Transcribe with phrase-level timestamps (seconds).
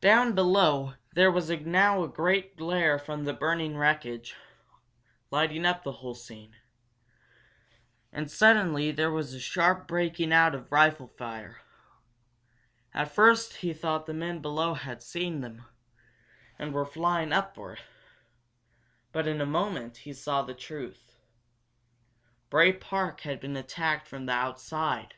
[0.00, 4.34] Down below there was now a great glare from the burning wreckage,
[5.30, 6.56] lighting up the whole scene.
[8.10, 11.58] And suddenly there was a sharp breaking out of rifle fire.
[12.92, 15.62] At first he thought the men below had seen them,
[16.58, 17.78] and were firing upward.
[19.12, 21.14] But in a moment he saw the truth.
[22.50, 25.14] Bray Park had been attacked from outside!